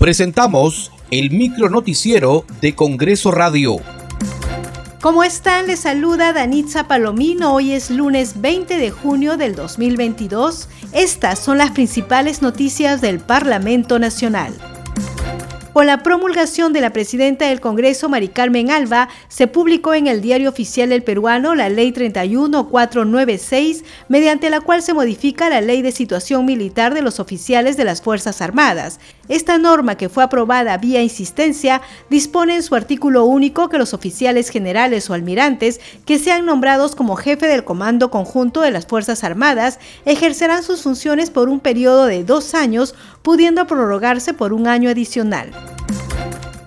[0.00, 3.76] Presentamos el micro noticiero de Congreso Radio.
[5.02, 5.66] ¿Cómo están?
[5.66, 7.52] Les saluda Danitza Palomino.
[7.52, 10.70] Hoy es lunes 20 de junio del 2022.
[10.94, 14.54] Estas son las principales noticias del Parlamento Nacional.
[15.74, 20.20] Con la promulgación de la presidenta del Congreso, Mari Carmen Alba, se publicó en el
[20.20, 25.92] Diario Oficial del Peruano la Ley 31496, mediante la cual se modifica la Ley de
[25.92, 28.98] Situación Militar de los Oficiales de las Fuerzas Armadas.
[29.30, 34.48] Esta norma, que fue aprobada vía insistencia, dispone en su artículo único que los oficiales
[34.48, 39.78] generales o almirantes que sean nombrados como jefe del Comando Conjunto de las Fuerzas Armadas
[40.04, 45.52] ejercerán sus funciones por un periodo de dos años, pudiendo prorrogarse por un año adicional.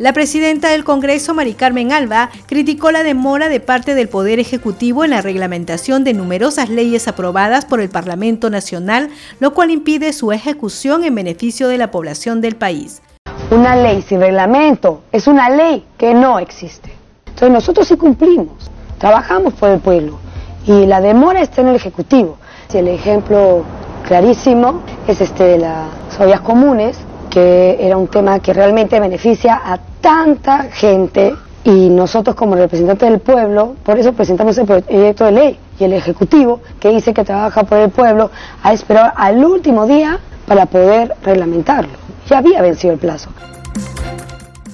[0.00, 5.04] La presidenta del Congreso, Mari Carmen Alba, criticó la demora de parte del Poder Ejecutivo
[5.04, 10.32] en la reglamentación de numerosas leyes aprobadas por el Parlamento Nacional, lo cual impide su
[10.32, 13.02] ejecución en beneficio de la población del país.
[13.50, 16.90] Una ley sin reglamento es una ley que no existe.
[17.26, 20.18] Entonces nosotros sí cumplimos, trabajamos por el pueblo
[20.66, 22.38] y la demora está en el Ejecutivo.
[22.72, 23.64] El ejemplo
[24.08, 26.96] clarísimo es este de las ollas comunes,
[27.30, 33.20] que era un tema que realmente beneficia a tanta gente y nosotros como representantes del
[33.20, 37.64] pueblo, por eso presentamos el proyecto de ley y el Ejecutivo, que dice que trabaja
[37.64, 38.30] por el pueblo,
[38.62, 41.92] ha esperado al último día para poder reglamentarlo.
[42.28, 43.30] Ya había vencido el plazo.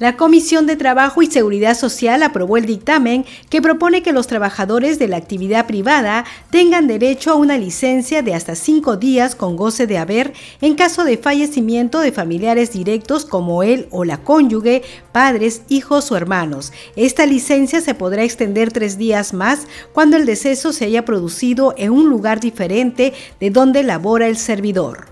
[0.00, 5.00] La Comisión de Trabajo y Seguridad Social aprobó el dictamen que propone que los trabajadores
[5.00, 9.88] de la actividad privada tengan derecho a una licencia de hasta cinco días con goce
[9.88, 15.64] de haber en caso de fallecimiento de familiares directos como él o la cónyuge, padres,
[15.68, 16.72] hijos o hermanos.
[16.94, 21.90] Esta licencia se podrá extender tres días más cuando el deceso se haya producido en
[21.90, 25.06] un lugar diferente de donde labora el servidor.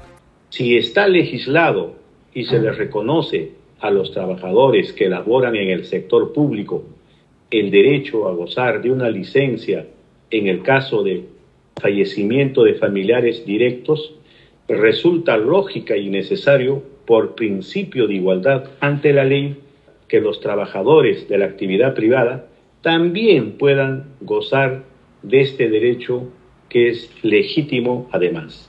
[0.50, 1.96] Si está legislado
[2.32, 6.84] y se le reconoce a los trabajadores que laboran en el sector público
[7.50, 9.86] el derecho a gozar de una licencia
[10.30, 11.24] en el caso de
[11.80, 14.14] fallecimiento de familiares directos,
[14.68, 19.56] resulta lógica y necesario, por principio de igualdad ante la ley,
[20.08, 22.46] que los trabajadores de la actividad privada
[22.82, 24.84] también puedan gozar
[25.22, 26.28] de este derecho
[26.68, 28.68] que es legítimo además.